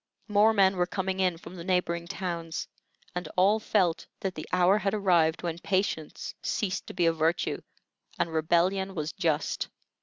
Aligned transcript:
More 0.27 0.51
men 0.51 0.77
were 0.77 0.87
coming 0.87 1.19
in 1.19 1.37
from 1.37 1.55
the 1.55 1.63
neighboring 1.63 2.07
towns, 2.07 2.67
and 3.13 3.29
all 3.37 3.59
felt 3.59 4.07
that 4.21 4.33
the 4.33 4.49
hour 4.51 4.79
had 4.79 4.95
arrived 4.95 5.43
when 5.43 5.59
patience 5.59 6.33
ceased 6.41 6.87
to 6.87 6.93
be 6.95 7.05
a 7.05 7.13
virtue 7.13 7.61
and 8.17 8.33
rebellion 8.33 8.95
was 8.95 9.11
just. 9.13 9.67